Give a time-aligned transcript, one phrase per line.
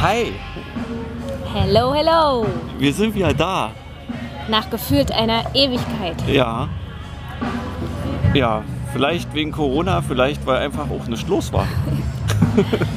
[0.00, 0.32] Hi,
[1.52, 2.46] Hello, hello.
[2.78, 3.70] wir sind wieder da.
[4.48, 6.16] Nach gefühlt einer Ewigkeit.
[6.28, 6.68] Ja.
[8.34, 11.66] Ja, vielleicht wegen Corona, vielleicht weil einfach auch nicht los war.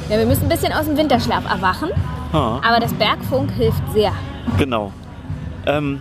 [0.08, 1.90] Ja, wir müssen ein bisschen aus dem Winterschlaf erwachen,
[2.32, 4.10] Ha, aber das Bergfunk hilft sehr.
[4.58, 4.92] genau.
[5.66, 6.00] Ähm,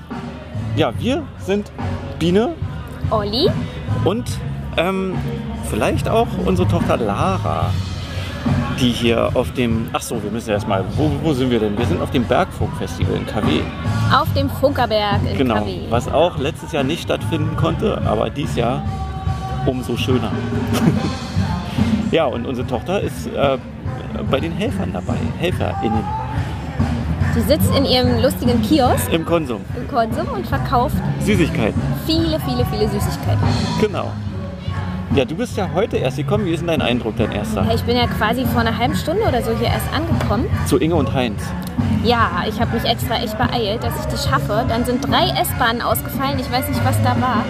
[0.75, 1.71] ja, wir sind
[2.17, 2.55] Biene
[3.11, 3.51] Olli,
[4.03, 4.25] und
[4.77, 5.15] ähm,
[5.69, 7.69] vielleicht auch unsere Tochter Lara,
[8.81, 9.87] die hier auf dem.
[9.93, 10.83] Ach so, wir müssen erstmal.
[10.97, 11.77] Wo, wo sind wir denn?
[11.77, 13.61] Wir sind auf dem Bergfunkfestival in KW.
[14.13, 15.55] auf dem Funkerberg in Genau.
[15.61, 15.79] KW.
[15.89, 18.83] Was auch letztes Jahr nicht stattfinden konnte, aber dies Jahr
[19.65, 20.31] umso schöner.
[22.11, 23.57] ja, und unsere Tochter ist äh,
[24.29, 26.03] bei den Helfern dabei, HelferInnen
[27.35, 29.61] Die sitzt in ihrem lustigen Kiosk im Konsum.
[29.77, 33.43] im Konsum und verkauft Süßigkeiten, viele, viele, viele Süßigkeiten.
[33.79, 34.11] genau.
[35.13, 36.45] Ja, du bist ja heute erst gekommen.
[36.45, 37.67] Wie ist denn dein Eindruck, dein erster?
[37.75, 40.45] Ich bin ja quasi vor einer halben Stunde oder so hier erst angekommen.
[40.67, 41.43] Zu Inge und Heinz.
[42.01, 44.63] Ja, ich habe mich extra echt beeilt, dass ich das schaffe.
[44.69, 46.39] Dann sind drei S-Bahnen ausgefallen.
[46.39, 47.43] Ich weiß nicht, was da war.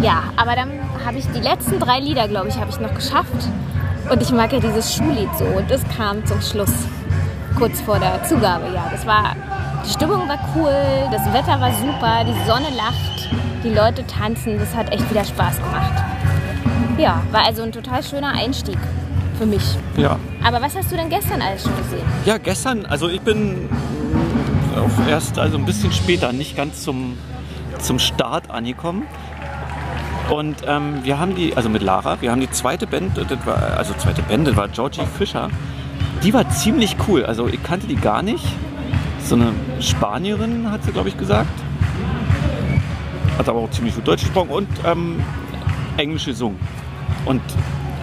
[0.00, 0.70] Ja, aber dann
[1.06, 3.48] habe ich die letzten drei Lieder, glaube ich, habe ich noch geschafft.
[4.10, 5.44] Und ich mag ja dieses Schullied so.
[5.44, 6.72] Und das kam zum Schluss,
[7.56, 8.64] kurz vor der Zugabe.
[8.74, 9.36] Ja, das war,
[9.86, 10.74] die Stimmung war cool,
[11.12, 13.30] das Wetter war super, die Sonne lacht,
[13.62, 14.58] die Leute tanzen.
[14.58, 16.15] Das hat echt wieder Spaß gemacht.
[16.98, 18.78] Ja, war also ein total schöner Einstieg
[19.38, 19.76] für mich.
[19.96, 20.18] Ja.
[20.42, 22.06] Aber was hast du denn gestern alles schon gesehen?
[22.24, 23.68] Ja, gestern, also ich bin
[25.08, 27.18] erst also ein bisschen später, nicht ganz zum,
[27.78, 29.02] zum Start angekommen.
[30.30, 33.76] Und ähm, wir haben die, also mit Lara, wir haben die zweite Band, das war,
[33.76, 35.50] also zweite Band, das war Georgie Fischer.
[36.22, 37.24] Die war ziemlich cool.
[37.24, 38.44] Also ich kannte die gar nicht.
[39.22, 41.50] So eine Spanierin, hat sie, glaube ich, gesagt.
[43.38, 45.22] Hat aber auch ziemlich gut Deutsch gesprochen und ähm,
[45.96, 46.58] Englisch gesungen.
[47.26, 47.42] Und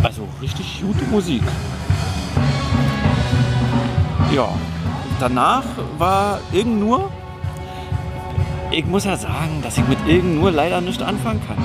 [0.03, 1.41] also richtig gute Musik.
[4.35, 4.50] Ja,
[5.19, 5.63] danach
[5.97, 7.09] war Irgend nur.
[8.72, 11.57] Ich muss ja sagen, dass ich mit Irgend nur leider nicht anfangen kann.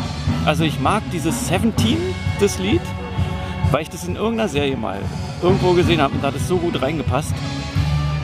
[0.44, 1.96] Also ich mag dieses 17,
[2.38, 2.82] das Lied,
[3.70, 5.00] weil ich das in irgendeiner Serie mal
[5.42, 7.34] irgendwo gesehen habe und da hat es so gut reingepasst.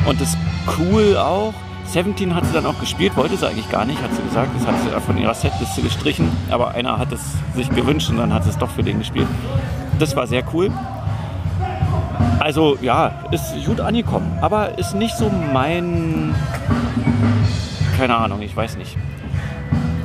[0.06, 0.36] Und das
[0.78, 1.54] cool auch.
[1.86, 4.50] 17 hat sie dann auch gespielt, wollte sie eigentlich gar nicht, hat sie gesagt.
[4.58, 6.28] Das hat sie von ihrer Setliste gestrichen.
[6.50, 7.20] Aber einer hat es
[7.54, 9.28] sich gewünscht und dann hat sie es doch für den gespielt.
[9.98, 10.70] Das war sehr cool.
[12.40, 16.34] Also ja, ist gut angekommen, aber ist nicht so mein.
[17.96, 18.96] Keine Ahnung, ich weiß nicht.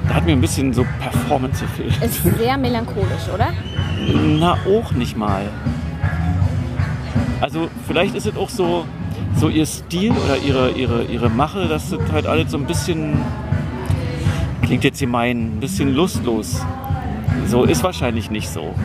[0.07, 2.01] Da hat mir ein bisschen so Performance gefehlt.
[2.03, 3.49] Ist sehr melancholisch, oder?
[4.39, 5.43] Na, auch nicht mal.
[7.41, 8.85] Also vielleicht ist es auch so,
[9.39, 13.17] so ihr Stil oder ihre, ihre, ihre Mache, das halt alles so ein bisschen,
[14.63, 16.61] klingt jetzt gemein, ein bisschen lustlos.
[17.47, 18.75] So ist wahrscheinlich nicht so.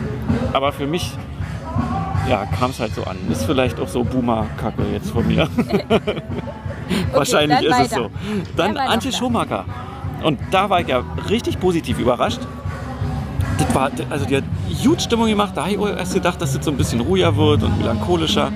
[0.53, 1.11] Aber für mich,
[2.29, 3.17] ja, kam es halt so an.
[3.29, 5.49] Ist vielleicht auch so Boomer-Kacke jetzt von mir.
[7.13, 8.03] wahrscheinlich dann ist es weiter.
[8.03, 8.09] so.
[8.55, 9.17] Dann Antje da?
[9.17, 9.65] Schumacher.
[10.23, 12.39] Und da war ich ja richtig positiv überrascht.
[13.57, 14.43] Das war, also die hat
[14.83, 15.51] gut Stimmung gemacht.
[15.55, 18.51] Da habe ich erst gedacht, dass das so ein bisschen ruhiger wird und melancholischer.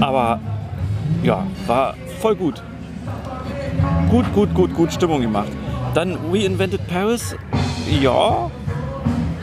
[0.00, 0.40] Aber
[1.22, 2.62] ja, war voll gut.
[4.10, 5.48] Gut, gut, gut, gut Stimmung gemacht.
[5.94, 7.34] Dann We Invented Paris.
[8.00, 8.50] Ja,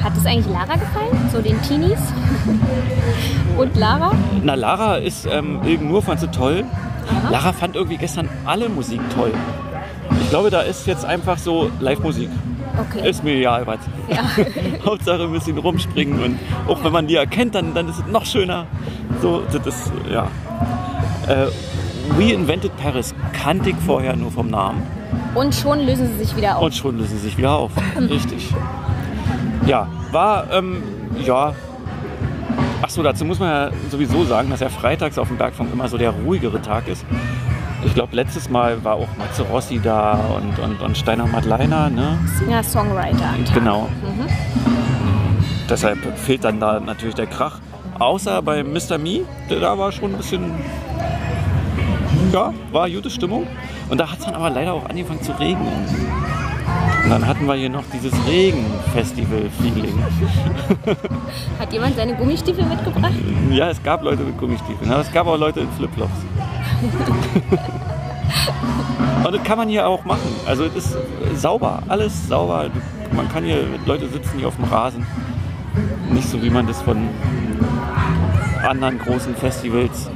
[0.02, 1.30] Hat es eigentlich Lara gefallen?
[1.32, 2.00] So den Teenies?
[3.58, 4.12] Und Lara?
[4.44, 6.64] na Lara ist ähm, irgend nur fand sie toll.
[7.32, 9.34] Lara fand irgendwie gestern alle Musik toll.
[10.22, 12.30] Ich glaube, da ist jetzt einfach so Live-Musik.
[12.80, 13.10] Okay.
[13.10, 13.80] Ist mir egal was.
[14.10, 14.24] Ja.
[14.86, 18.26] Hauptsache ein bisschen rumspringen und auch wenn man die erkennt, dann, dann ist es noch
[18.26, 18.68] schöner.
[19.22, 20.28] So, das ist, ja.
[21.28, 21.48] Äh,
[22.18, 24.82] We Invented Paris kannte ich vorher nur vom Namen
[25.36, 26.64] Und schon lösen sie sich wieder auf.
[26.64, 27.72] und schon lösen sie sich wieder auf.
[28.00, 28.54] Richtig.
[29.66, 30.82] Ja, war, ähm,
[31.26, 31.54] ja.
[32.82, 35.98] Achso, dazu muss man ja sowieso sagen, dass ja freitags auf dem Bergfunk immer so
[35.98, 37.04] der ruhigere Tag ist.
[37.86, 42.18] Ich glaube, letztes Mal war auch Matze Rossi da und, und, und Steiner Madleiner, ne?
[42.40, 43.30] Singer-Songwriter.
[43.36, 43.54] am Tag.
[43.54, 43.88] Genau.
[45.70, 47.60] Deshalb fehlt dann da natürlich der Krach.
[48.00, 48.98] Außer bei Mr.
[48.98, 50.52] Me, der da war schon ein bisschen.
[52.32, 53.48] Ja, war gute Stimmung.
[53.90, 55.68] Und da hat es dann aber leider auch angefangen zu regnen.
[57.04, 59.98] Und dann hatten wir hier noch dieses Regenfestival-Feeling.
[61.60, 63.14] Hat jemand seine Gummistiefel mitgebracht?
[63.50, 66.12] Ja, es gab Leute mit Gummistiefeln, aber es gab auch Leute in Flipflops.
[69.24, 70.36] Und das kann man hier auch machen.
[70.46, 70.98] Also es ist
[71.36, 72.70] sauber, alles sauber.
[73.14, 75.08] Man kann hier, Leute sitzen hier auf dem Rasen.
[76.12, 77.08] Nicht so wie man das von
[78.68, 80.10] anderen großen Festivals,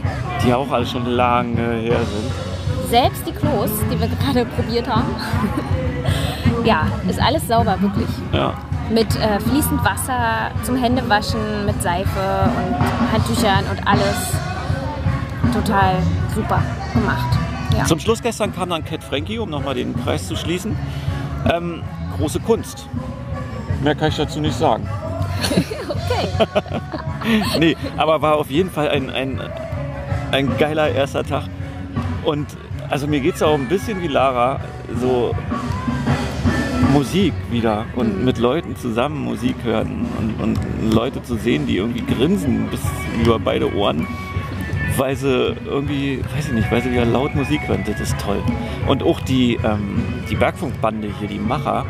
[0.45, 2.89] die auch alle schon lange her sind.
[2.89, 5.15] Selbst die Klos, die wir gerade probiert haben.
[6.65, 8.09] ja, ist alles sauber, wirklich.
[8.33, 8.53] Ja.
[8.89, 14.35] Mit äh, fließend Wasser zum Händewaschen, mit Seife und Handtüchern und alles.
[15.53, 15.95] Total
[16.35, 16.61] super
[16.93, 17.37] gemacht.
[17.77, 17.85] Ja.
[17.85, 20.77] Zum Schluss gestern kam dann Cat Frankie, um nochmal den Kreis zu schließen.
[21.51, 21.83] Ähm,
[22.17, 22.87] große Kunst.
[23.81, 24.87] Mehr kann ich dazu nicht sagen.
[25.89, 26.27] okay.
[27.59, 29.41] nee, aber war auf jeden Fall ein, ein,
[30.31, 31.43] ein geiler erster Tag.
[32.23, 32.47] Und
[32.89, 34.59] also mir geht es auch ein bisschen wie Lara,
[34.99, 35.35] so
[36.93, 42.05] Musik wieder und mit Leuten zusammen Musik hören und, und Leute zu sehen, die irgendwie
[42.05, 42.81] grinsen bis
[43.21, 44.05] über beide Ohren,
[44.97, 48.43] weil sie irgendwie, weiß ich nicht, weil sie wieder laut Musik hören, das ist toll.
[48.87, 51.85] Und auch die, ähm, die Bergfunkbande hier, die Macher,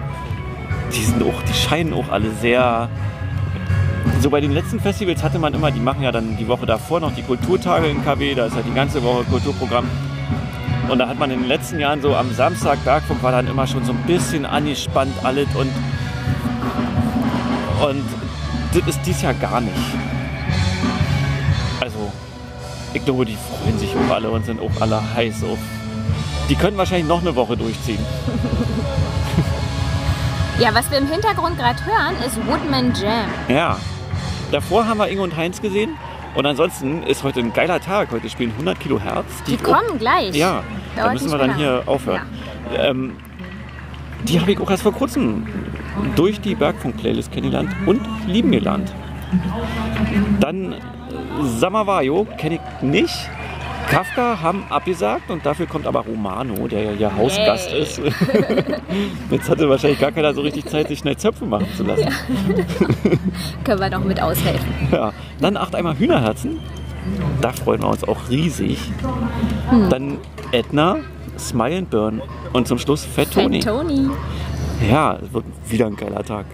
[0.94, 2.88] die sind auch, die scheinen auch alle sehr
[4.22, 7.00] so bei den letzten Festivals hatte man immer, die machen ja dann die Woche davor
[7.00, 9.90] noch die Kulturtage in KW, da ist halt die ganze Woche Kulturprogramm.
[10.90, 13.66] Und da hat man in den letzten Jahren so am Samstag Bergfunk war dann immer
[13.66, 15.72] schon so ein bisschen angespannt alles und
[17.88, 18.04] und
[18.74, 19.76] das ist dies Jahr gar nicht.
[21.80, 22.12] Also
[22.94, 25.58] ich glaube, die freuen sich auch alle und sind auch alle heiß auf.
[26.48, 28.06] Die können wahrscheinlich noch eine Woche durchziehen.
[30.60, 33.28] Ja, was wir im Hintergrund gerade hören, ist Woodman Jam.
[33.48, 33.78] Ja.
[34.52, 35.98] Davor haben wir Ingo und Heinz gesehen.
[36.36, 38.12] Und ansonsten ist heute ein geiler Tag.
[38.12, 39.44] Heute spielen 100 Kilohertz.
[39.48, 40.36] Die kommen gleich.
[40.36, 40.64] Ja,
[40.96, 42.22] da müssen wir dann mehr hier aufhören.
[42.78, 43.16] Ähm,
[44.24, 45.48] die habe ich auch erst vor kurzem
[46.16, 48.94] durch die Bergfunk-Playlist kennengelernt und lieben gelernt.
[50.40, 50.76] Dann
[51.42, 53.30] Samavayo kenne ich nicht.
[53.92, 57.82] Kafka haben abgesagt und dafür kommt aber Romano, der ja hier Hausgast Yay.
[57.82, 58.02] ist.
[59.30, 62.08] Jetzt hatte wahrscheinlich gar keiner so richtig Zeit, sich schnell Zöpfe machen zu lassen.
[63.66, 64.70] Können wir noch mit aushelfen.
[64.92, 65.12] Ja,
[65.42, 66.60] dann acht einmal Hühnerherzen.
[67.42, 68.80] Da freuen wir uns auch riesig.
[69.90, 70.20] Dann
[70.54, 71.00] Edna,
[71.38, 72.22] Smile and Burn
[72.54, 73.62] und zum Schluss Fat Tony.
[73.62, 74.10] Fat Tony.
[74.90, 76.46] Ja, es wird wieder ein geiler Tag.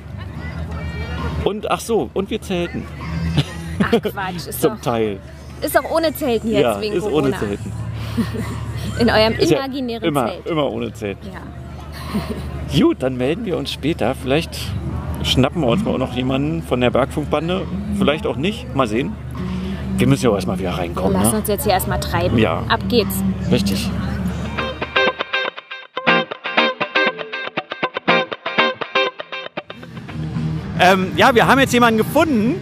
[1.43, 2.83] Und ach so, und wir zelten
[3.83, 5.19] Ach Quatsch, ist doch, zum Teil.
[5.61, 7.27] Ist doch ohne Zelten jetzt ja, wegen ist Corona.
[7.27, 7.71] ohne Zelten.
[8.99, 10.45] In eurem Ist ja imaginären immer, Zelt.
[10.47, 11.27] immer ohne Zelten.
[11.31, 12.79] Ja.
[12.79, 14.15] Gut, dann melden wir uns später.
[14.15, 14.57] Vielleicht
[15.23, 17.61] schnappen wir uns mal auch noch jemanden von der Bergfunkbande.
[17.97, 18.73] Vielleicht auch nicht.
[18.75, 19.13] Mal sehen.
[19.97, 21.13] Wir müssen ja auch erstmal wieder Wir reinkommen.
[21.13, 21.37] lassen Ne?
[21.39, 22.37] uns jetzt hier erstmal treiben.
[22.37, 22.63] Ja.
[22.69, 23.15] Ab geht's.
[23.51, 23.89] Richtig.
[30.79, 32.55] Ähm, ja, wir haben jetzt jemanden gefunden.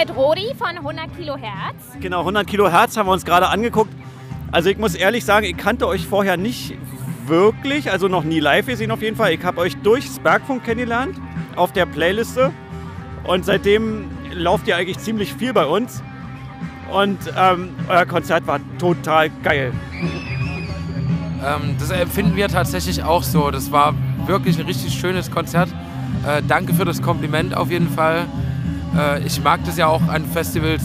[0.00, 1.98] Mit Rodi von 100 Kilohertz.
[2.00, 3.92] Genau, 100 Kilohertz haben wir uns gerade angeguckt.
[4.50, 6.74] Also ich muss ehrlich sagen, ich kannte euch vorher nicht
[7.26, 9.34] wirklich, also noch nie live gesehen auf jeden Fall.
[9.34, 11.20] Ich habe euch durchs Bergfunk kennengelernt
[11.54, 12.50] auf der Playliste
[13.24, 16.02] und seitdem lauft ihr eigentlich ziemlich viel bei uns.
[16.90, 19.70] Und ähm, euer Konzert war total geil.
[21.44, 23.50] Ähm, das empfinden wir tatsächlich auch so.
[23.50, 23.94] Das war
[24.24, 25.68] wirklich ein richtig schönes Konzert.
[26.26, 28.26] Äh, danke für das Kompliment auf jeden Fall.
[28.96, 30.82] Äh, ich mag das ja auch an Festivals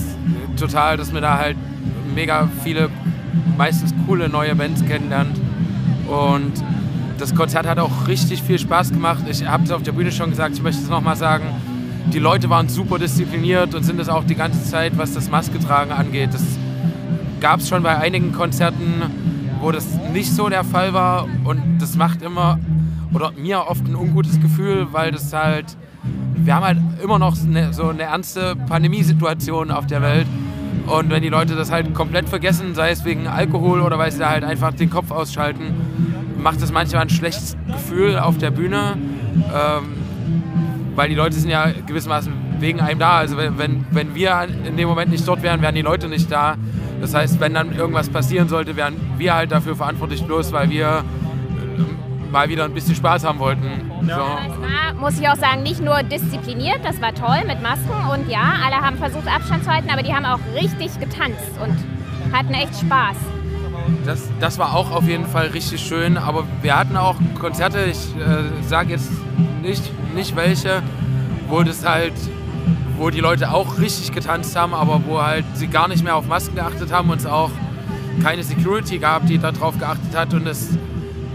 [0.57, 1.57] total, dass man da halt
[2.13, 2.89] mega viele,
[3.57, 5.39] meistens coole neue Bands kennenlernt.
[6.07, 6.53] Und
[7.17, 9.23] das Konzert hat auch richtig viel Spaß gemacht.
[9.29, 11.45] Ich habe es auf der Bühne schon gesagt, ich möchte es nochmal sagen.
[12.13, 15.91] Die Leute waren super diszipliniert und sind es auch die ganze Zeit, was das Masketragen
[15.91, 16.33] angeht.
[16.33, 16.43] Das
[17.39, 19.01] gab es schon bei einigen Konzerten,
[19.59, 21.27] wo das nicht so der Fall war.
[21.43, 22.59] Und das macht immer
[23.13, 25.77] oder mir oft ein ungutes Gefühl, weil das halt,
[26.45, 30.27] wir haben halt immer noch eine, so eine ernste Pandemiesituation auf der Welt.
[30.87, 34.19] Und wenn die Leute das halt komplett vergessen, sei es wegen Alkohol oder weil sie
[34.19, 35.73] da halt einfach den Kopf ausschalten,
[36.37, 38.97] macht das manchmal ein schlechtes Gefühl auf der Bühne.
[39.35, 39.95] Ähm,
[40.95, 43.17] weil die Leute sind ja gewissermaßen wegen einem da.
[43.17, 46.55] Also wenn, wenn, wir in dem Moment nicht dort wären, wären die Leute nicht da.
[47.01, 51.03] Das heißt, wenn dann irgendwas passieren sollte, wären wir halt dafür verantwortlich, bloß weil wir
[52.31, 53.63] mal wieder ein bisschen Spaß haben wollten.
[54.01, 54.11] So.
[54.11, 58.29] Es war, muss ich auch sagen, nicht nur diszipliniert, das war toll mit Masken und
[58.29, 61.75] ja, alle haben versucht Abstand zu halten, aber die haben auch richtig getanzt und
[62.33, 63.17] hatten echt Spaß.
[64.05, 68.15] Das, das war auch auf jeden Fall richtig schön, aber wir hatten auch Konzerte, ich
[68.15, 69.11] äh, sage jetzt
[69.61, 69.83] nicht,
[70.15, 70.81] nicht welche,
[71.47, 72.13] wo das halt,
[72.97, 76.27] wo die Leute auch richtig getanzt haben, aber wo halt sie gar nicht mehr auf
[76.27, 77.51] Masken geachtet haben und es auch
[78.23, 80.69] keine Security gab, die darauf geachtet hat und es,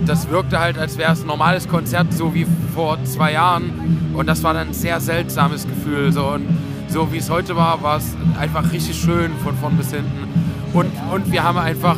[0.06, 4.26] das wirkte halt, als wäre es ein normales Konzert, so wie vor zwei Jahren und
[4.26, 6.46] das war dann ein sehr seltsames Gefühl so und
[6.88, 10.28] so wie es heute war, war es einfach richtig schön von vorn bis hinten
[10.72, 11.96] und, und wir haben einfach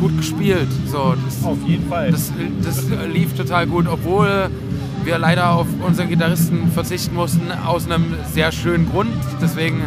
[0.00, 0.68] gut gespielt.
[0.86, 2.10] So, das, Auf jeden Fall.
[2.10, 2.32] das,
[2.62, 4.50] das lief total gut, obwohl
[5.04, 9.12] wir leider auf unseren Gitarristen verzichten mussten, aus einem sehr schönen Grund.
[9.40, 9.82] Deswegen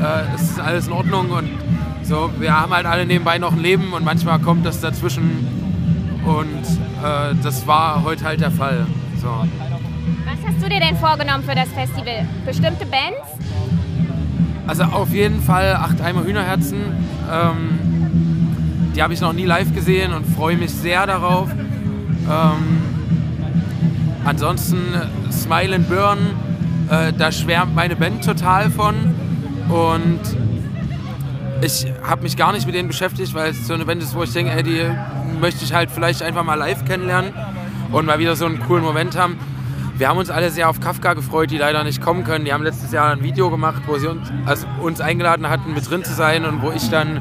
[0.00, 1.48] äh, ist alles in Ordnung und
[2.02, 5.46] so, wir haben halt alle nebenbei noch ein Leben und manchmal kommt das dazwischen
[6.24, 6.64] und
[7.04, 8.86] äh, das war heute halt der Fall.
[9.20, 9.28] So.
[9.28, 12.26] Was hast du dir denn vorgenommen für das Festival?
[12.44, 13.18] Bestimmte Bands?
[14.66, 16.78] Also auf jeden Fall acht Eimer Hühnerherzen.
[17.30, 21.50] Ähm, die habe ich noch nie live gesehen und freue mich sehr darauf.
[21.50, 22.82] Ähm,
[24.24, 24.78] ansonsten
[25.32, 26.18] Smile and Burn,
[26.90, 28.94] äh, da schwärmt meine Band total von.
[29.68, 30.20] Und
[31.62, 34.22] ich habe mich gar nicht mit denen beschäftigt, weil es so eine Band ist, wo
[34.22, 34.82] ich denke, ey, die
[35.40, 37.32] möchte ich halt vielleicht einfach mal live kennenlernen
[37.92, 39.38] und mal wieder so einen coolen Moment haben.
[39.96, 42.44] Wir haben uns alle sehr auf Kafka gefreut, die leider nicht kommen können.
[42.44, 45.90] Die haben letztes Jahr ein Video gemacht, wo sie uns, also uns eingeladen hatten, mit
[45.90, 47.20] drin zu sein und wo ich dann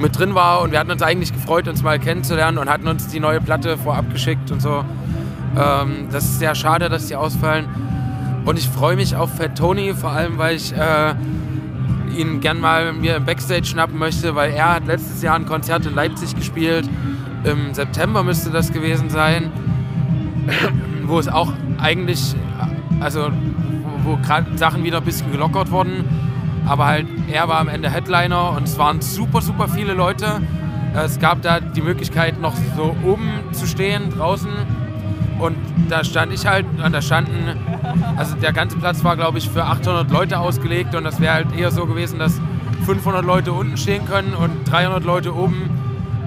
[0.00, 0.62] mit drin war.
[0.62, 3.78] Und wir hatten uns eigentlich gefreut, uns mal kennenzulernen und hatten uns die neue Platte
[3.78, 4.84] vorab geschickt und so.
[5.56, 7.66] Ähm, das ist sehr schade, dass die ausfallen.
[8.44, 11.14] Und ich freue mich auf Fat Tony, vor allem weil ich äh,
[12.16, 15.86] ihn gern mal mir im Backstage schnappen möchte, weil er hat letztes Jahr ein Konzert
[15.86, 16.88] in Leipzig gespielt.
[17.44, 19.52] Im September müsste das gewesen sein,
[21.04, 22.34] wo es auch eigentlich,
[23.00, 23.30] also
[24.02, 26.04] wo, gerade Sachen wieder ein bisschen gelockert wurden.
[26.66, 30.40] Aber halt, er war am Ende Headliner und es waren super, super viele Leute.
[30.94, 34.50] Es gab da die Möglichkeit, noch so oben zu stehen, draußen.
[35.38, 35.56] Und
[35.90, 37.56] da stand ich halt, und da standen,
[38.16, 40.94] also der ganze Platz war, glaube ich, für 800 Leute ausgelegt.
[40.94, 42.40] Und das wäre halt eher so gewesen, dass
[42.86, 45.70] 500 Leute unten stehen können und 300 Leute oben.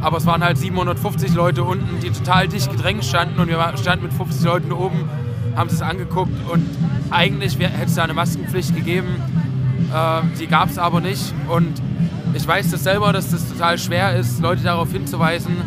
[0.02, 3.40] Aber es waren halt 750 Leute unten, die total dicht gedrängt standen.
[3.40, 5.10] Und wir standen mit 50 Leuten oben,
[5.56, 6.34] haben es angeguckt.
[6.52, 6.66] Und
[7.10, 9.16] eigentlich hätte es da eine Maskenpflicht gegeben.
[9.96, 11.34] Ähm, die gab es aber nicht.
[11.48, 11.82] Und
[12.34, 15.58] ich weiß das selber, dass das total schwer ist, Leute darauf hinzuweisen.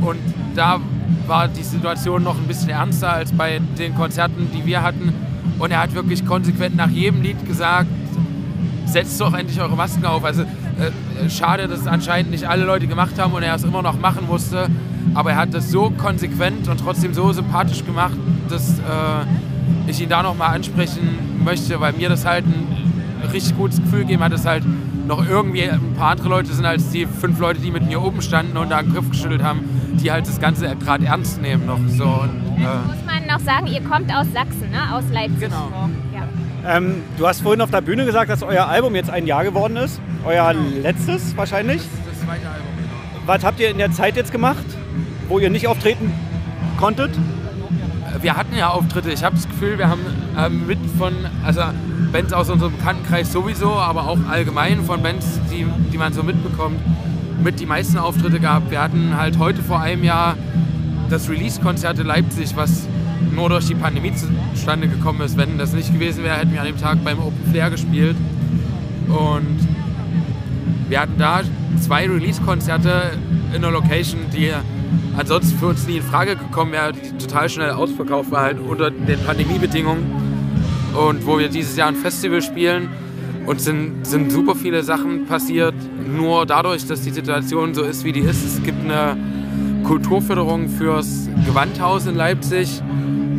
[0.00, 0.18] Und
[0.54, 0.80] da
[1.26, 5.12] war die Situation noch ein bisschen ernster als bei den Konzerten, die wir hatten.
[5.58, 7.88] Und er hat wirklich konsequent nach jedem Lied gesagt,
[8.86, 10.24] setzt doch endlich eure Masken auf.
[10.24, 10.44] Also
[10.78, 13.98] äh, schade, dass es anscheinend nicht alle Leute gemacht haben und er es immer noch
[13.98, 14.68] machen musste.
[15.14, 18.16] Aber er hat das so konsequent und trotzdem so sympathisch gemacht,
[18.48, 18.82] dass äh,
[19.86, 24.22] ich ihn da nochmal ansprechen möchte, weil mir das halt ein richtig gutes Gefühl gegeben
[24.22, 24.64] hat, dass halt
[25.06, 28.20] noch irgendwie ein paar andere Leute sind als die fünf Leute, die mit mir oben
[28.20, 29.60] standen und da einen Griff geschüttelt haben,
[29.94, 31.80] die halt das Ganze gerade ernst nehmen noch.
[31.88, 34.94] So, und, äh, Muss man noch sagen, ihr kommt aus Sachsen, ne?
[34.94, 35.40] aus Leipzig.
[35.40, 35.90] Genau.
[36.66, 39.76] Ähm, du hast vorhin auf der Bühne gesagt, dass euer Album jetzt ein Jahr geworden
[39.76, 40.00] ist.
[40.24, 41.82] Euer letztes wahrscheinlich.
[41.82, 43.26] das zweite Album, genau.
[43.26, 44.64] Was habt ihr in der Zeit jetzt gemacht,
[45.28, 46.12] wo ihr nicht auftreten
[46.78, 47.10] konntet?
[48.22, 49.10] wir hatten ja Auftritte.
[49.10, 50.00] Ich habe das Gefühl, wir haben
[50.36, 51.12] ähm, mit von,
[51.44, 51.62] also
[52.12, 56.80] Bands aus unserem Bekanntenkreis sowieso, aber auch allgemein von Bands, die, die man so mitbekommt,
[57.42, 58.70] mit die meisten Auftritte gehabt.
[58.70, 60.36] Wir hatten halt heute vor einem Jahr
[61.10, 62.86] das Release-Konzert in Leipzig, was
[63.38, 64.12] nur durch die Pandemie
[64.52, 65.36] zustande gekommen ist.
[65.36, 68.16] Wenn das nicht gewesen wäre, hätten wir an dem Tag beim Open Flair gespielt.
[69.06, 69.58] Und
[70.88, 71.42] wir hatten da
[71.80, 73.12] zwei Release-Konzerte
[73.54, 74.50] in einer Location, die
[75.16, 78.90] ansonsten für uns nie in Frage gekommen wäre, die total schnell ausverkauft war, halt unter
[78.90, 80.04] den Pandemiebedingungen.
[80.94, 82.88] Und wo wir dieses Jahr ein Festival spielen
[83.46, 85.74] und sind, sind super viele Sachen passiert,
[86.12, 88.44] nur dadurch, dass die Situation so ist, wie die ist.
[88.44, 89.16] Es gibt eine
[89.84, 92.82] Kulturförderung fürs Gewandhaus in Leipzig,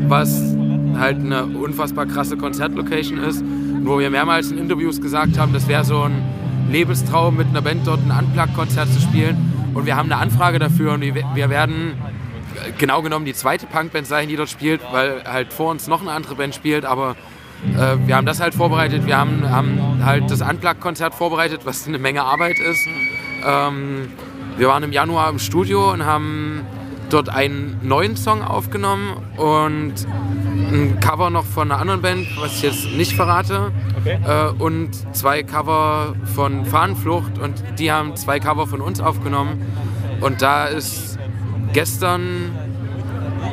[0.09, 0.55] was
[0.97, 3.43] halt eine unfassbar krasse Konzertlocation ist,
[3.83, 6.23] wo wir mehrmals in Interviews gesagt haben, das wäre so ein
[6.69, 9.71] Lebenstraum, mit einer Band dort ein Unplugged-Konzert zu spielen.
[9.73, 11.93] Und wir haben eine Anfrage dafür und wir werden
[12.77, 16.11] genau genommen die zweite Punkband sein, die dort spielt, weil halt vor uns noch eine
[16.11, 17.15] andere Band spielt, aber
[17.77, 19.05] äh, wir haben das halt vorbereitet.
[19.05, 22.87] Wir haben, haben halt das Unplugged-Konzert vorbereitet, was eine Menge Arbeit ist.
[23.45, 24.09] Ähm,
[24.57, 26.65] wir waren im Januar im Studio und haben
[27.09, 29.93] dort einen neuen Song aufgenommen und
[30.71, 33.71] ein Cover noch von einer anderen Band, was ich jetzt nicht verrate.
[33.99, 34.19] Okay.
[34.25, 39.61] Äh, und zwei Cover von Fahnenflucht und die haben zwei Cover von uns aufgenommen.
[40.21, 41.17] Und da ist
[41.73, 42.51] gestern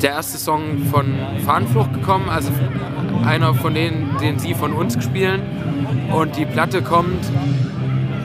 [0.03, 2.51] der erste Song von Fahnenflucht gekommen, also
[3.25, 5.41] einer von denen, den sie von uns spielen.
[6.13, 7.25] Und die Platte kommt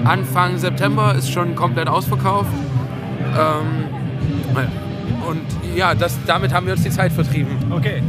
[0.04, 2.52] Anfang September, ist schon komplett ausverkauft.
[3.38, 3.86] Ähm,
[5.28, 5.42] und
[5.76, 7.58] ja, das, damit haben wir uns die Zeit vertrieben.
[7.72, 8.02] Okay.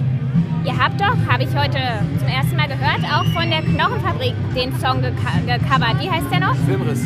[0.64, 1.78] Ihr habt doch, habe ich heute
[2.18, 6.00] zum ersten Mal gehört, auch von der Knochenfabrik den Song gecovert.
[6.00, 6.54] Wie heißt der noch?
[6.66, 7.04] Filmriss.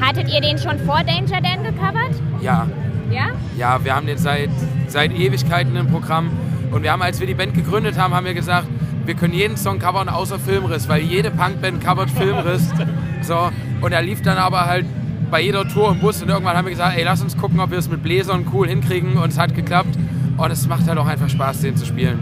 [0.00, 2.14] Hattet ihr den schon vor Danger Dan gecovert?
[2.42, 2.66] Ja,
[3.10, 3.28] Ja?
[3.56, 4.50] ja, wir haben den seit,
[4.88, 6.28] seit Ewigkeiten im Programm.
[6.70, 8.66] Und wir haben, als wir die Band gegründet haben, haben wir gesagt,
[9.06, 12.70] wir können jeden Song covern außer Filmriss, weil jede Punkband covert Filmriss.
[13.22, 14.86] So, und er lief dann aber halt
[15.36, 17.70] bei jeder Tour im Bus und irgendwann haben wir gesagt, ey, lass uns gucken, ob
[17.70, 19.94] wir es mit Bläsern cool hinkriegen und es hat geklappt.
[20.38, 22.18] Und es macht halt auch einfach Spaß, den zu spielen.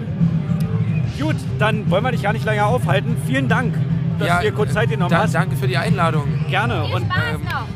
[1.17, 3.17] Gut, dann wollen wir dich gar nicht länger aufhalten.
[3.25, 3.73] Vielen Dank,
[4.19, 5.33] dass du dir kurz Zeit genommen da, hast.
[5.33, 6.45] Danke für die Einladung.
[6.51, 6.87] Gerne.
[6.87, 7.69] Viel Und Spaß ähm, noch.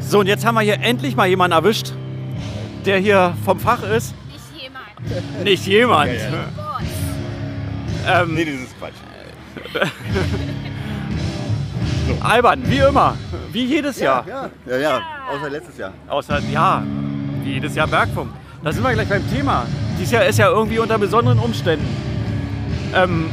[0.00, 1.92] so, und jetzt haben wir hier endlich mal jemanden erwischt,
[2.84, 4.16] der hier vom Fach ist.
[4.32, 5.44] Nicht jemand.
[5.44, 6.10] Nicht jemand.
[6.56, 6.80] Boah.
[8.08, 8.94] Ähm, Nee, das ist Quatsch.
[12.20, 13.16] Albern, wie immer.
[13.52, 14.24] Wie jedes Jahr.
[14.26, 15.00] Ja, ja, ja,
[15.32, 15.92] außer letztes Jahr.
[16.08, 16.82] Außer, ja,
[17.42, 18.30] wie jedes Jahr Bergfunk.
[18.62, 19.66] Da sind wir gleich beim Thema.
[19.98, 21.86] Dieses Jahr ist ja irgendwie unter besonderen Umständen.
[22.94, 23.26] Ähm,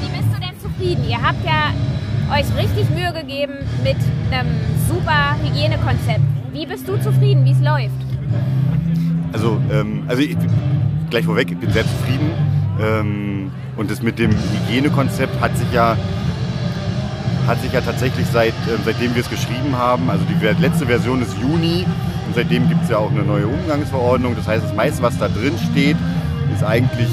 [0.00, 1.04] Wie bist du denn zufrieden?
[1.08, 1.72] Ihr habt ja
[2.32, 3.96] euch richtig Mühe gegeben mit
[4.30, 4.48] einem
[4.88, 6.20] super Hygienekonzept.
[6.52, 7.94] Wie bist du zufrieden, wie es läuft?
[9.32, 10.36] Also, ähm, also ich,
[11.10, 12.30] gleich vorweg, ich bin sehr zufrieden.
[12.80, 15.96] Ähm, und das mit dem Hygienekonzept hat sich ja,
[17.46, 21.22] hat sich ja tatsächlich seit, ähm, seitdem wir es geschrieben haben, also die letzte Version
[21.22, 21.84] ist Juni
[22.26, 24.36] und seitdem gibt es ja auch eine neue Umgangsverordnung.
[24.36, 25.96] Das heißt, das meiste, was da drin steht,
[26.54, 27.08] ist eigentlich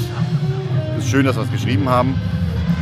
[0.98, 2.14] ist schön, dass wir es geschrieben haben.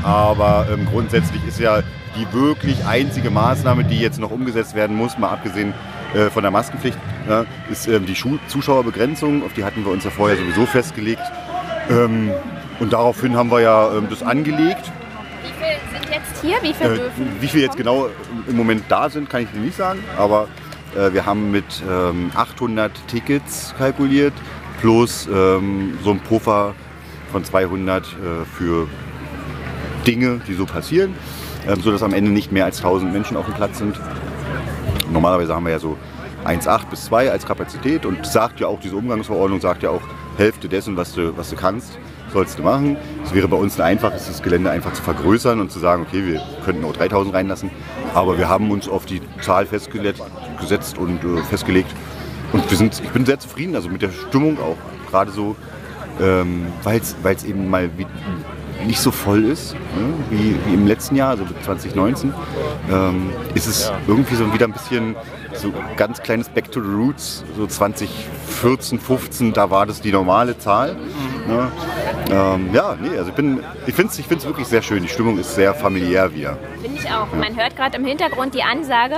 [0.03, 1.83] Aber ähm, grundsätzlich ist ja
[2.17, 5.75] die wirklich einzige Maßnahme, die jetzt noch umgesetzt werden muss, mal abgesehen
[6.15, 9.45] äh, von der Maskenpflicht, ja, ist ähm, die Schu Zuschauerbegrenzung.
[9.45, 11.23] Auf die hatten wir uns ja vorher sowieso festgelegt.
[11.91, 12.31] Ähm,
[12.81, 14.91] und daraufhin haben wir ja ähm, das angelegt.
[15.43, 16.57] Wie viele sind jetzt hier?
[16.63, 17.29] Wie viele Äh, dürfen?
[17.41, 18.09] wie viele jetzt genau
[18.49, 20.03] im Moment da sind, kann ich dir nicht sagen.
[20.19, 20.49] Aber
[20.97, 24.33] äh, wir haben mit ähm, 800 Tickets kalkuliert
[24.81, 26.75] plus ähm, so ein Puffer
[27.33, 28.89] von 200 äh, für
[30.07, 31.15] Dinge, die so passieren,
[31.69, 34.01] ähm, sodass am Ende nicht mehr als 1000 Menschen auf dem Platz sind.
[35.13, 35.97] Normalerweise haben wir ja so
[36.47, 40.01] 1,8 bis 2 als Kapazität und sagt ja auch, diese Umgangsverordnung sagt ja auch,
[40.39, 41.99] Hälfte dessen, was du, was du kannst,
[42.33, 42.97] sollst du machen.
[43.25, 46.25] Es wäre bei uns ein einfaches, das Gelände einfach zu vergrößern und zu sagen, okay,
[46.25, 47.71] wir könnten auch 3000 reinlassen,
[48.14, 50.23] aber wir haben uns auf die Zahl festgelegt,
[50.61, 51.90] gesetzt und äh, festgelegt.
[52.53, 54.77] Und wir sind, ich bin sehr zufrieden, also mit der Stimmung auch,
[55.11, 55.57] gerade so,
[56.21, 58.07] ähm, weil es eben mal wie,
[58.87, 62.33] nicht so voll ist ne, wie, wie im letzten Jahr, also 2019,
[62.90, 65.16] ähm, ist es irgendwie so wieder ein bisschen
[65.55, 70.59] so ganz kleines Back to the Roots, so 2014, 15, da war das die normale
[70.59, 70.97] Zahl.
[71.46, 71.70] Ne?
[72.31, 75.09] Ähm, ja, nee, also ich, bin- ich finde es ich find's wirklich sehr schön, die
[75.09, 76.59] Stimmung ist sehr familiär wieder.
[76.83, 77.26] Finde ich auch.
[77.33, 79.16] Man hört gerade im Hintergrund die Ansage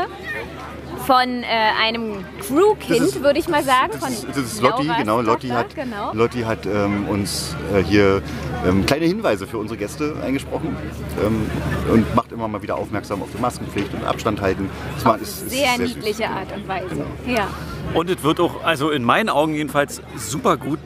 [1.07, 1.47] von äh,
[1.85, 3.93] einem Crewkind, würde ich mal sagen.
[4.01, 5.21] Das ist, das ist Lotti, genau.
[5.21, 6.13] Lotti hat, genau.
[6.15, 8.23] Lotti hat ähm, uns äh, hier
[8.67, 10.77] ähm, kleine Hinweise für unsere Gäste eingesprochen
[11.25, 11.47] ähm,
[11.93, 14.69] und macht immer mal wieder aufmerksam auf die Maskenpflicht und Abstand halten.
[14.97, 15.97] Das Auf ist- ist sehr, süß.
[15.97, 17.05] niedliche Art und Weise.
[17.27, 17.49] Ja.
[17.95, 20.79] und es wird auch, also in meinen Augen jedenfalls, super gut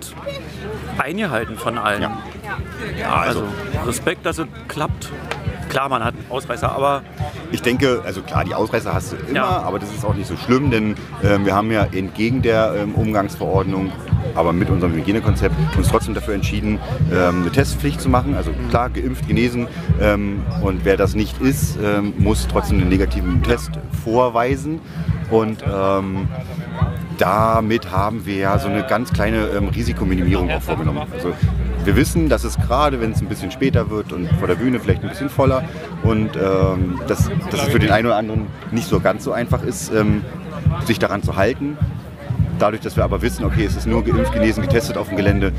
[0.99, 2.03] eingehalten von allen.
[2.03, 2.19] Ja.
[2.99, 3.45] Ja, also
[3.87, 5.11] Respekt, dass es klappt.
[5.69, 7.03] Klar, man hat Ausreißer, aber
[7.53, 9.45] Ich denke, also klar, die Ausreißer hast du immer, Ja.
[9.63, 12.95] aber das ist auch nicht so schlimm, denn ähm, wir haben ja entgegen der ähm,
[12.95, 13.93] Umgangsverordnung,
[14.37, 16.79] aber mit unserem Hygienekonzept uns trotzdem dafür entschieden,
[17.13, 18.35] ähm, eine Testpflicht zu machen.
[18.35, 19.69] Also klar, geimpft, genesen
[20.01, 23.71] ähm, und wer das nicht ist, ähm, muss trotzdem einen negativen Test
[24.05, 24.81] vorweisen
[25.31, 25.65] und
[27.19, 31.03] damit haben wir ja so eine ganz kleine Risikominimierung auch vorgenommen.
[31.13, 31.33] Also
[31.85, 34.81] wir wissen, dass es gerade, wenn es ein bisschen später wird und vor der Bühne
[34.81, 35.65] vielleicht ein bisschen voller
[36.03, 39.63] und ähm, dass, dass es für den einen oder anderen nicht so ganz so einfach
[39.63, 40.23] ist, ähm,
[40.85, 41.79] sich daran zu halten.
[42.59, 45.53] Dadurch, dass wir aber wissen, okay, es ist nur geimpft, genesen, getestet auf dem Gelände,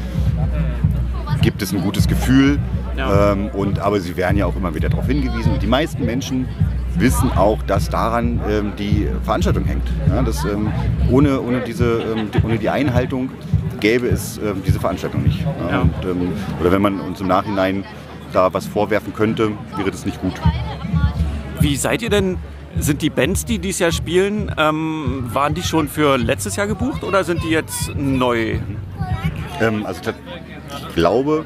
[1.42, 2.60] gibt es ein gutes Gefühl.
[2.98, 3.34] Ja.
[3.34, 5.54] Ähm, und, aber sie werden ja auch immer wieder darauf hingewiesen.
[5.54, 6.48] Und die meisten Menschen
[6.96, 9.88] wissen auch, dass daran ähm, die Veranstaltung hängt.
[10.10, 10.72] Ja, dass, ähm,
[11.12, 13.30] ohne, ohne, diese, ähm, die, ohne die Einhaltung
[13.80, 15.42] gäbe es ähm, diese Veranstaltung nicht.
[15.42, 15.82] Ja, Ja.
[15.82, 17.86] Und, ähm, oder wenn man uns im Nachhinein
[18.34, 20.34] da was vorwerfen könnte, wäre das nicht gut.
[21.60, 22.38] wie seid ihr denn?
[22.80, 27.04] Sind die Bands, die dieses Jahr spielen, ähm, waren die schon für letztes Jahr gebucht
[27.04, 28.60] oder sind die jetzt neu?
[29.60, 31.46] Ähm, also ich glaube,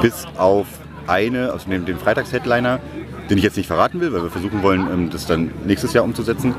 [0.00, 0.66] bis auf
[1.06, 2.80] eine, also den, den Freitags-Headliner,
[3.28, 6.04] den ich jetzt nicht verraten will, weil wir versuchen wollen, ähm, das dann nächstes Jahr
[6.04, 6.54] umzusetzen,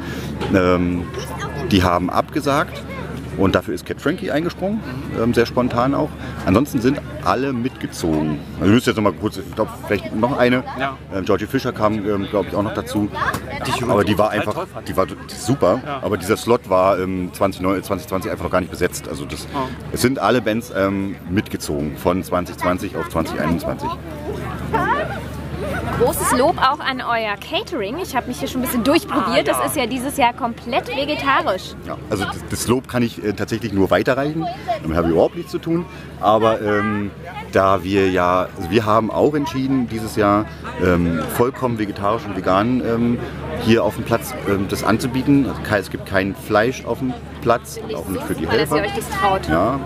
[0.54, 1.06] ähm,
[1.72, 2.82] die haben abgesagt.
[3.40, 4.82] Und dafür ist Cat Frankie eingesprungen,
[5.22, 6.10] ähm, sehr spontan auch.
[6.46, 8.40] Ansonsten sind alle mitgezogen.
[8.56, 10.64] Also wir müssen jetzt noch mal kurz, ich glaube, vielleicht noch eine.
[10.78, 10.98] Ja.
[11.14, 13.10] Ähm, Georgie Fischer kam, ähm, glaube ich, auch noch dazu.
[13.66, 15.82] ich aber die war einfach, die war super.
[15.86, 16.00] Ja.
[16.02, 19.08] Aber dieser Slot war ähm, 2019 2020 einfach noch gar nicht besetzt.
[19.08, 19.68] Also das, Oh.
[19.92, 23.90] es sind alle Bands ähm, mitgezogen von 2020 auf 2021.
[26.00, 27.98] Großes Lob auch an euer Catering.
[27.98, 29.50] Ich habe mich hier schon ein bisschen durchprobiert.
[29.50, 31.74] Das ist ja dieses Jahr komplett vegetarisch.
[31.86, 34.46] Ja, also das, das Lob kann ich äh, tatsächlich nur weiterreichen.
[34.82, 35.86] Damit habe ich überhaupt nichts zu tun.
[36.22, 37.12] Aber ähm,
[37.52, 40.46] da wir ja, also wir haben auch entschieden, dieses Jahr
[40.82, 43.20] ähm, vollkommen vegetarisch und vegan ähm,
[43.62, 45.46] hier auf dem Platz ähm, das anzubieten.
[45.48, 48.78] Also es gibt kein Fleisch auf dem Platz, auch nicht für die Super, dass ihr
[48.78, 48.88] Helfer.
[48.88, 49.48] euch das traut.
[49.50, 49.80] Ja,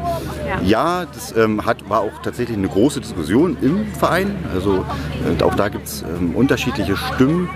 [0.47, 0.61] Ja.
[0.63, 4.35] ja das ähm, hat, war auch tatsächlich eine große Diskussion im Verein.
[4.53, 4.85] Also
[5.39, 7.49] äh, auch da gibt es ähm, unterschiedliche Stimmen.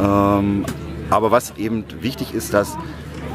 [0.00, 0.64] Ähm,
[1.10, 2.76] aber was eben wichtig ist, dass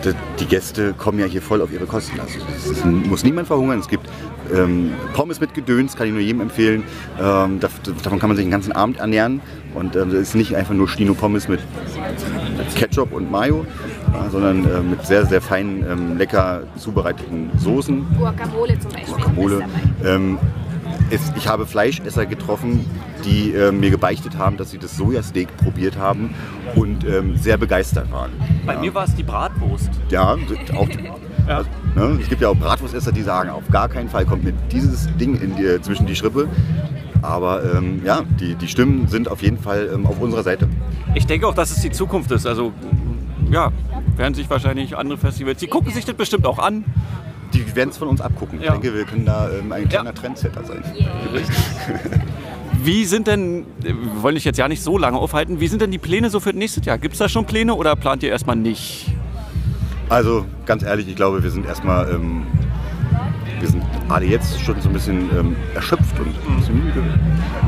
[0.04, 2.20] die- die Gäste kommen ja hier voll auf ihre Kosten.
[2.20, 2.40] Also
[2.72, 3.80] es muss niemand verhungern.
[3.80, 4.08] Es gibt
[4.54, 6.84] ähm, Pommes mit Gedöns, kann ich nur jedem empfehlen.
[7.20, 9.42] Ähm, dav- davon kann man sich den ganzen Abend ernähren.
[9.76, 11.60] Und ähm, das ist nicht einfach nur Stino Pommes mit
[12.76, 13.66] Ketchup und Mayo,
[14.14, 18.06] äh, sondern äh, mit sehr, sehr feinen, ähm, lecker zubereiteten Soßen.
[18.18, 19.14] Guacamole zum Beispiel.
[19.14, 19.64] Guacamole.
[20.04, 20.38] Ähm,
[21.12, 22.86] es, ich habe Fleischesser getroffen,
[23.26, 26.34] die äh, mir gebeichtet haben, dass sie das Sojasteak probiert haben
[26.76, 28.32] und ähm, sehr begeistert waren.
[28.66, 29.90] Bei mir war es die Bratwurst.
[30.10, 30.36] Ja,
[30.76, 30.88] auch,
[31.96, 35.08] ne, es gibt ja auch Bratwurstesser, die sagen, auf gar keinen Fall kommt mir dieses
[35.18, 36.48] Ding in die, zwischen die Schrippe.
[37.22, 40.70] Aber ähm, ja, die, die Stimmen sind auf jeden Fall ähm, auf unserer Seite.
[41.16, 42.46] Ich denke auch, dass es die Zukunft ist.
[42.46, 42.72] Also
[43.52, 43.72] ja,
[44.16, 46.86] werden sich wahrscheinlich andere Festivals, die gucken sich das bestimmt auch an.
[47.54, 48.62] Die werden es von uns abgucken.
[48.62, 48.76] Ja.
[48.76, 50.16] Ich denke, wir können da ähm, ein kleiner Ja.
[50.16, 50.84] Trendsetter sein.
[52.84, 55.92] Wie sind denn, wir wollen dich jetzt ja nicht so lange aufhalten, wie sind denn
[55.92, 56.98] die Pläne so für nächstes Jahr?
[56.98, 59.08] Gibt es da schon Pläne oder plant ihr erstmal nicht?
[60.10, 62.42] Also ganz ehrlich, ich glaube, wir sind erstmal, ähm,
[63.60, 67.00] wir sind alle jetzt schon so ein bisschen ähm, erschöpft und ein bisschen müde.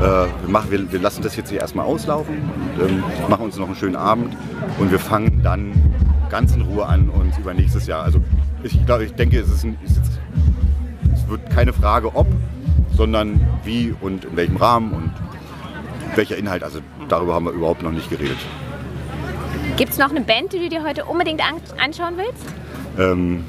[0.00, 2.36] wir, machen, wir, wir lassen das jetzt hier erstmal auslaufen
[2.80, 4.36] und ähm, machen uns noch einen schönen Abend
[4.80, 5.72] und wir fangen dann
[6.30, 8.02] ganz in Ruhe an uns über nächstes Jahr.
[8.02, 8.20] Also
[8.64, 10.18] ich glaube, ich denke, es, ist ein, ist jetzt,
[11.14, 12.26] es wird keine Frage ob,
[12.96, 15.12] sondern wie und in welchem Rahmen und
[16.16, 16.64] welcher Inhalt.
[16.64, 18.38] Also darüber haben wir überhaupt noch nicht geredet.
[19.76, 22.44] Gibt es noch eine Band, die du dir heute unbedingt an anschauen willst?
[22.98, 23.44] Ähm,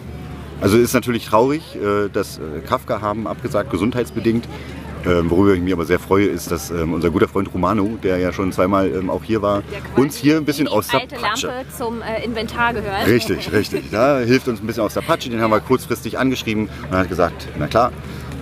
[0.62, 4.48] also ist natürlich traurig, äh, dass äh, Kafka haben abgesagt, gesundheitsbedingt.
[5.06, 8.20] Ähm, worüber ich mich aber sehr freue, ist, dass ähm, unser guter Freund Romano, der
[8.20, 9.62] ja schon zweimal ähm, auch hier war,
[9.98, 11.48] uns hier ein bisschen die aus der alte Patsche.
[11.48, 13.06] Lampe zum äh, Inventar gehört.
[13.06, 13.92] Richtig, richtig.
[13.92, 15.30] Da hilft uns ein bisschen aus der Patsche.
[15.30, 17.92] Den haben wir kurzfristig angeschrieben und hat gesagt, na klar.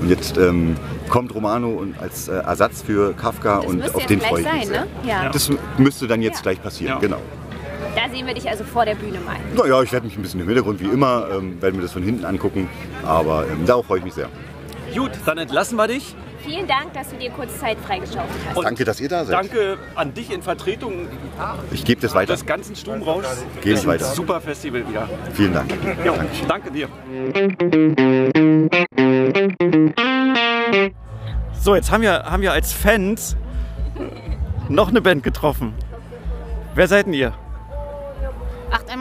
[0.01, 0.75] Und jetzt ähm,
[1.09, 4.45] kommt Romano und als äh, Ersatz für Kafka Das und müsste auf den freue ich
[4.45, 4.81] mich sein, sehr.
[4.81, 4.87] ne?
[5.03, 5.29] Ja.
[5.29, 6.41] Das müsste dann jetzt Ja.
[6.43, 6.99] gleich passieren, Ja.
[6.99, 7.17] genau.
[7.95, 9.35] Da sehen wir dich also vor der Bühne mal.
[9.55, 12.03] Naja, ich werde mich ein bisschen im Hintergrund wie immer, ähm, werde mir das von
[12.03, 12.69] hinten angucken,
[13.05, 14.29] aber ähm, darauf freue ich mich sehr.
[14.95, 16.15] Gut, dann entlassen wir dich.
[16.43, 18.57] Vielen Dank, dass du dir kurz Zeit freigeschaufelt hast.
[18.57, 19.35] Und Danke, dass ihr da seid.
[19.35, 21.07] Danke an dich in Vertretung
[21.71, 22.33] Ich gebe das weiter.
[22.33, 23.43] des ganzen Sturmrauschs.
[23.61, 24.05] Geh Ist ein weiter.
[24.05, 25.07] Super Festival wieder.
[25.33, 25.71] Vielen Dank.
[26.03, 26.15] Jo,
[26.47, 26.87] danke dir.
[31.59, 33.35] So, jetzt haben wir, haben wir als Fans
[34.67, 35.73] noch eine Band getroffen.
[36.73, 37.33] Wer seid denn ihr?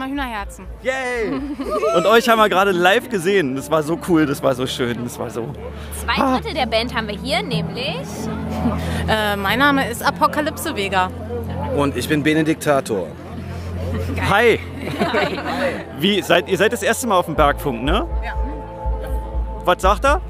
[0.01, 0.65] Einmal Hühnerherzen.
[0.81, 1.31] Yay!
[1.95, 3.55] Und euch haben wir gerade live gesehen.
[3.55, 5.53] Das war so cool, das war so schön, das war so.
[6.03, 7.97] Zwei Drittel der Band haben wir hier, nämlich
[9.07, 11.11] Äh, mein Name ist Apokalypse Vega.
[11.75, 13.07] Und ich bin Benediktator.
[14.29, 14.59] Hi!
[15.99, 18.07] Wie, seid, ihr seid das erste Mal auf dem Bergfunk, ne?
[18.23, 18.33] Ja.
[19.65, 20.21] Was sagt er?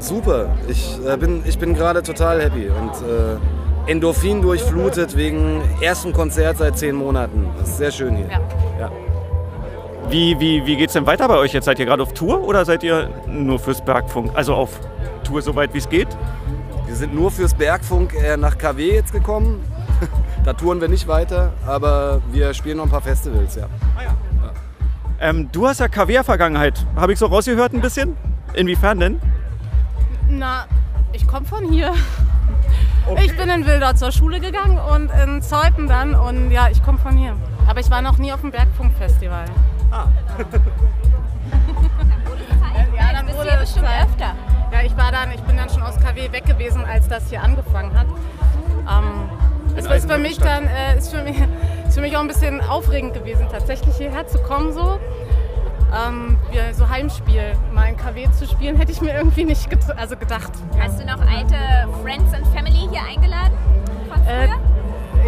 [0.00, 0.50] Super.
[0.68, 6.58] Ich äh, bin, ich bin gerade total happy und äh, Endorphin durchflutet wegen ersten Konzert
[6.58, 7.48] seit zehn Monaten.
[7.58, 8.28] Das ist sehr schön hier.
[8.28, 8.40] Ja.
[8.80, 8.90] Ja.
[10.08, 11.64] Wie, wie, wie geht's denn weiter bei euch jetzt?
[11.64, 14.30] Seid ihr gerade auf Tour oder seid ihr nur fürs Bergfunk?
[14.34, 14.80] Also auf
[15.22, 16.08] Tour soweit wie es geht?
[16.86, 19.64] Wir sind nur fürs Bergfunk äh, nach KW jetzt gekommen.
[20.44, 23.66] da touren wir nicht weiter, aber wir spielen noch ein paar Festivals, ja.
[25.20, 26.84] Ähm, du hast ja KW-Vergangenheit.
[26.96, 28.16] Habe ich so rausgehört ein bisschen?
[28.52, 29.20] Inwiefern denn?
[30.28, 30.66] Na,
[31.12, 31.94] ich komme von hier.
[33.22, 36.98] Ich bin in Wildau zur Schule gegangen und in Zeuthen dann und ja, ich komme
[36.98, 37.36] von hier.
[37.68, 39.44] Aber ich war noch nie auf dem Bergfunk-Festival.
[42.96, 44.34] Ja, dann bist du wurde es bestimmt öfter.
[44.72, 47.42] Ja, ich war dann, ich bin dann schon aus KW weg gewesen, als das hier
[47.42, 48.06] angefangen hat.
[48.88, 49.28] Ähm,
[49.76, 51.36] es ist für mich dann, äh, ist für mich,
[51.86, 54.98] ist für mich auch ein bisschen aufregend gewesen, tatsächlich hierher zu kommen so.
[55.92, 59.80] Ähm, wir, so Heimspiel, mal in KW zu spielen, hätte ich mir irgendwie nicht get
[59.96, 60.50] also gedacht.
[60.80, 61.56] Hast du noch alte
[62.02, 63.56] Friends and Family hier eingeladen?
[64.08, 64.48] Von Äh,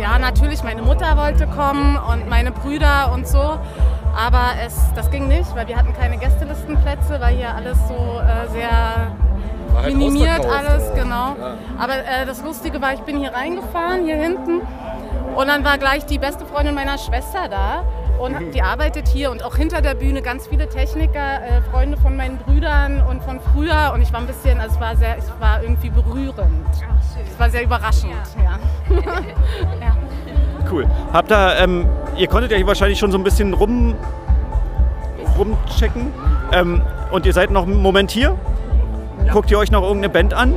[0.01, 3.59] ja, natürlich, meine Mutter wollte kommen und meine Brüder und so.
[4.17, 8.49] Aber es, das ging nicht, weil wir hatten keine Gästelistenplätze, weil hier alles so äh,
[8.51, 9.13] sehr
[9.75, 10.95] halt minimiert alles, auch.
[10.95, 11.37] genau.
[11.39, 11.55] Ja.
[11.79, 14.63] Aber äh, das Lustige war, ich bin hier reingefahren, hier hinten.
[15.35, 17.85] Und dann war gleich die beste Freundin meiner Schwester da.
[18.19, 22.17] Und die arbeitet hier und auch hinter der Bühne ganz viele Techniker, äh, Freunde von
[22.17, 25.31] meinen Brüdern und von früher und ich war ein bisschen, also es war sehr, es
[25.41, 26.67] war irgendwie berührend.
[27.31, 28.59] Es war sehr überraschend, ja.
[30.71, 30.87] Cool.
[31.13, 33.95] Habt ihr, ähm, ihr konntet ja hier wahrscheinlich schon so ein bisschen rum,
[35.39, 36.13] rumchecken.
[36.53, 38.37] Ähm, und ihr seid noch einen Moment hier?
[39.33, 40.55] Guckt ihr euch noch irgendeine Band an?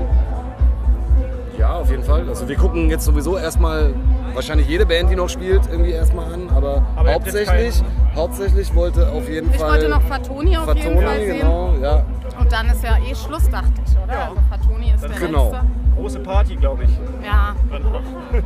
[1.80, 2.28] Ja, auf jeden Fall.
[2.28, 3.94] Also wir gucken jetzt sowieso erstmal
[4.34, 6.50] wahrscheinlich jede Band, die noch spielt, irgendwie erstmal an.
[6.54, 7.82] Aber, Aber hauptsächlich,
[8.15, 9.72] hauptsächlich wollte auf jeden Ich Fall.
[9.72, 11.39] wollte noch Fatoni auf jeden Fatoni, Fall sehen.
[11.39, 12.06] genau, ja.
[12.38, 14.20] Und dann ist ja eh Schluss, dachte ich, oder?
[14.30, 15.52] Also Fatoni ist der Genau.
[15.52, 15.65] letzte.
[15.96, 16.89] Große Party, glaube ich.
[17.26, 17.56] Ja,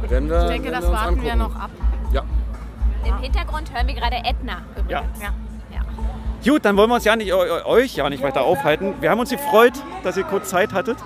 [0.10, 1.54] Wenn wir, ich denke, wenn das wir uns warten wir angucken.
[1.56, 1.70] noch ab.
[2.12, 2.22] Ja.
[3.06, 4.90] Im Hintergrund hören wir gerade Edna übrigens.
[4.90, 5.02] Ja.
[5.22, 5.30] Ja.
[6.46, 6.52] Ja.
[6.52, 8.94] Gut, dann wollen wir uns ja nicht, eu- eu- euch ja nicht weiter aufhalten.
[9.02, 10.98] Wir haben uns gefreut, dass ihr kurz Zeit hattet.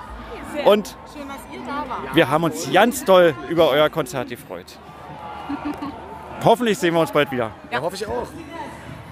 [0.66, 2.16] Und Schön, dass ihr da wart.
[2.16, 4.66] wir haben uns ganz doll über euer Konzert gefreut.
[6.44, 7.52] Hoffentlich sehen wir uns bald wieder.
[7.72, 8.28] ja, hoffe ich auch.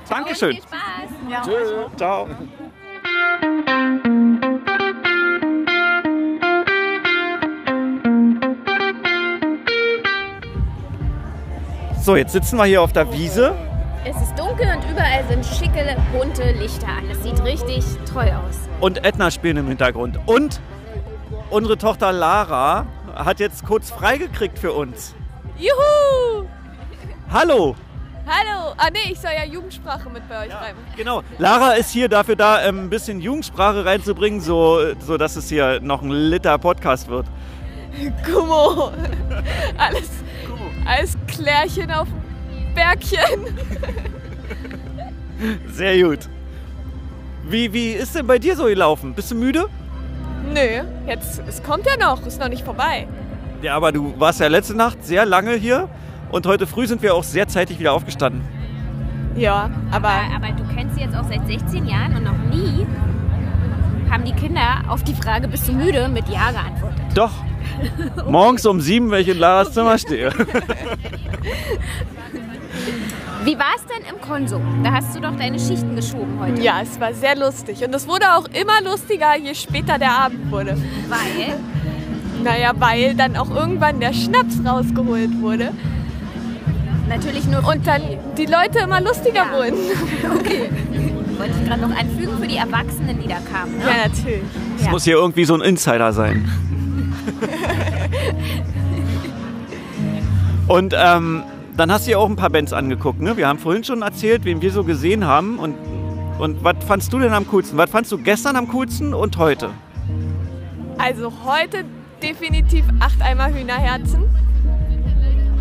[0.08, 0.52] Dankeschön.
[0.52, 1.48] Viel Spaß.
[1.48, 1.88] Ja.
[1.98, 2.28] Ciao.
[12.02, 13.56] So, jetzt sitzen wir hier auf der Wiese.
[14.06, 17.10] Es ist dunkel und überall sind schicke, bunte Lichter an.
[17.10, 18.56] Es sieht richtig toll aus.
[18.80, 20.20] und Edna spielen im Hintergrund.
[20.28, 20.60] Und
[21.50, 25.16] unsere Tochter Lara hat jetzt kurz freigekriegt für uns.
[25.58, 26.48] Juhu!
[27.32, 27.76] Hallo!
[28.28, 28.74] Hallo!
[28.78, 30.80] Ah nee, ich soll ja Jugendsprache mit bei euch schreiben.
[30.98, 31.22] Genau.
[31.38, 35.80] Lara ist hier dafür da, ähm, ein bisschen Jugendsprache reinzubringen, so, so dass es hier
[35.80, 37.28] noch ein Liter Podcast wird.
[38.26, 38.92] Gummo!
[39.78, 40.10] Alles,
[40.86, 43.58] alles Klärchen auf dem Bergchen.
[45.68, 46.28] Sehr gut.
[47.48, 49.14] Wie, wie ist denn bei dir so gelaufen?
[49.14, 49.70] Bist du müde?
[50.54, 53.08] Nö, jetzt, es kommt ja noch, ist noch nicht vorbei.
[53.62, 55.90] Ja, aber du warst ja letzte Nacht sehr lange hier
[56.32, 58.42] und heute früh sind wir auch sehr zeitig wieder aufgestanden.
[59.36, 62.86] Ja, aber Aber, aber du kennst sie jetzt auch seit 16 Jahren und noch nie
[64.10, 67.02] haben die Kinder auf die Frage, bist du müde, mit Ja geantwortet.
[67.16, 67.32] Doch.
[68.30, 70.32] Morgens um sieben, wenn ich in Laras Zimmer stehe.
[73.46, 74.62] Wie war es denn im Konsum?
[74.84, 76.62] Da hast du doch deine Schichten geschoben heute.
[76.62, 77.84] ja, es war sehr lustig.
[77.86, 80.76] Und es wurde auch immer lustiger, je später der Abend wurde.
[81.08, 81.56] Weil,
[82.44, 85.72] Naja, weil dann auch irgendwann der Schnaps rausgeholt wurde
[87.08, 88.02] natürlich nur für und dann
[88.38, 89.52] die Leute immer lustiger Ja.
[89.54, 89.76] wurden.
[90.44, 93.78] die, wollte ich gerade noch anfügen, für die Erwachsenen, die da kamen.
[93.78, 93.84] Ne?
[93.84, 94.42] Ja, natürlich.
[94.80, 96.48] Es muss hier irgendwie so ein Insider sein.
[100.68, 101.44] Und ähm,
[101.78, 103.22] dann hast du dir auch ein paar Bands angeguckt.
[103.22, 103.36] Ne?
[103.38, 105.60] Wir haben vorhin schon erzählt, wen wir so gesehen haben.
[105.60, 105.76] Und,
[106.40, 107.78] und was fandst du denn am coolsten?
[107.78, 109.70] Was fandst du gestern am coolsten und heute?
[110.98, 111.84] Also heute
[112.24, 114.24] definitiv acht Eimer Hühnerherzen.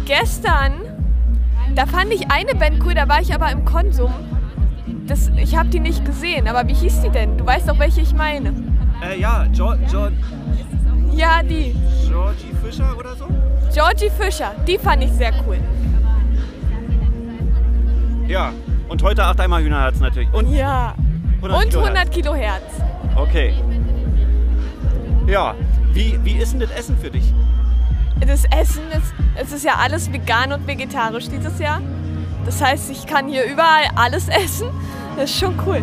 [0.07, 0.73] Gestern,
[1.75, 4.13] da fand ich eine Band cool, da war ich aber im Konsum.
[5.07, 7.37] Das, ich habe die nicht gesehen, aber wie hieß die denn?
[7.37, 8.55] Du weißt doch, welche ich meine.
[9.03, 10.09] Äh, ja, jo jo
[11.15, 11.75] Ja, die.
[12.07, 13.27] Georgie Fischer oder so?
[13.73, 15.59] Georgie Fischer, die fand ich sehr cool.
[18.27, 18.53] Ja.
[18.89, 20.33] Und heute acht einmal Hühnerherz natürlich.
[20.33, 20.95] Und Ja.
[21.43, 22.63] 100 Und Kilo 100 Kilo Herz.
[23.17, 23.55] Okay.
[25.27, 25.55] Ja.
[25.93, 27.33] Wie, wie ist denn das Essen für dich?
[28.21, 31.81] Das Essen, ist, es ist ja alles vegan und vegetarisch dieses Jahr.
[32.47, 34.69] Das heißt, ich kann hier überall alles essen.
[35.17, 35.83] Das ist schon cool.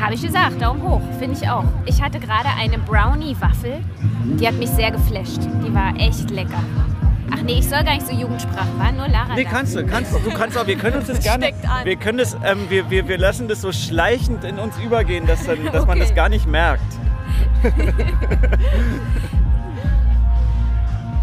[0.00, 1.64] Habe ich gesagt, Daumen hoch, finde ich auch.
[1.86, 3.78] Ich hatte gerade eine Brownie-Waffel,
[4.38, 5.40] die hat mich sehr geflasht.
[5.66, 6.62] Die war echt lecker.
[7.32, 9.34] Ach nee, ich soll gar nicht so Jugendsprache, war nur Lara.
[9.34, 9.50] Nee, da.
[9.50, 10.18] kannst du, kannst du.
[10.18, 11.52] Du kannst auch, wir können uns das gerne.
[11.84, 15.44] Wir können das, ähm, wir, wir, wir lassen das so schleichend in uns übergehen, dass,
[15.44, 16.82] dann, dass man das gar nicht merkt.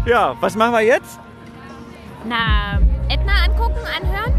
[0.06, 1.18] ja, was machen wir jetzt?
[2.26, 4.32] Na, Edna angucken, anhören?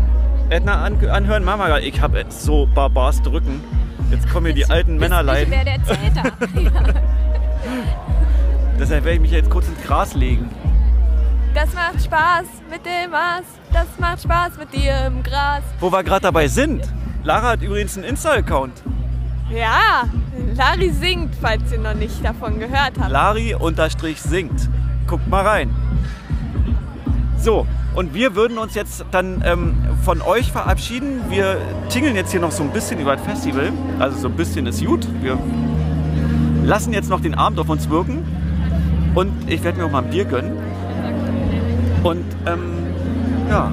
[0.50, 1.84] Edna an, anhören, machen wir grad.
[1.84, 3.64] Ich habe so Barbars drücken.
[4.12, 5.44] Jetzt kommen hier die alten Männerlein.
[5.44, 6.32] Ich werde Zelter.
[6.62, 6.72] ja.
[8.80, 10.50] Deshalb werde ich mich jetzt kurz ins Gras legen.
[11.56, 13.46] Das macht Spaß mit dem Maß.
[13.72, 15.64] Das macht Spaß mit dir im Gras.
[15.80, 16.84] Wo wir gerade dabei sind.
[17.24, 18.84] Lara hat übrigens einen Insta-Account.
[19.50, 20.04] Ja,
[20.54, 23.10] Lari singt, falls ihr noch nicht davon gehört habt.
[23.10, 24.70] Lari unterstrich singt.
[25.08, 25.74] Guckt mal rein.
[27.38, 27.66] So,
[27.96, 31.22] und wir würden uns jetzt dann ähm, von euch verabschieden.
[31.30, 33.72] Wir tingeln jetzt hier noch so ein bisschen über das Festival.
[33.98, 35.08] Also so ein bisschen ist gut.
[35.22, 35.40] Wir
[36.66, 38.26] lassen jetzt noch den Abend auf uns wirken.
[39.16, 40.75] Und ich werde mir auch mal ein Bier gönnen.
[42.06, 42.60] Und ähm,
[43.50, 43.72] ja,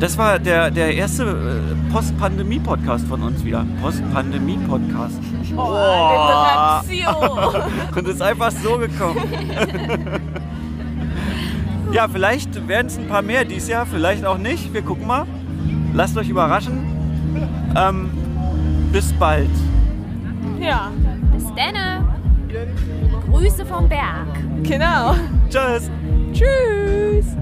[0.00, 3.66] das war der, der erste äh, Post-Pandemie-Podcast von uns wieder.
[3.82, 5.18] Post-Pandemie-Podcast.
[5.56, 7.62] Oh, Alliteration.
[7.96, 9.22] Und ist einfach so gekommen.
[11.92, 14.74] Ja, vielleicht werden es ein paar mehr dieses Jahr, vielleicht auch nicht.
[14.74, 15.24] Wir gucken mal.
[15.94, 16.80] Lasst euch überraschen.
[17.76, 18.10] Ähm,
[18.92, 19.48] bis bald.
[20.60, 20.90] Ja,
[21.32, 22.08] Bis dann.
[23.30, 24.26] Grüße vom Berg.
[24.64, 25.14] genau.
[25.48, 25.88] Tschüss.
[26.32, 27.36] Tschüss.